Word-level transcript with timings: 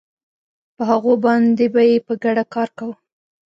په 0.75 0.83
هغوی 0.89 1.15
باندې 1.25 1.65
به 1.73 1.81
یې 1.89 1.97
په 2.07 2.13
ګډه 2.23 2.43
کار 2.53 2.69
کاوه 2.77 2.95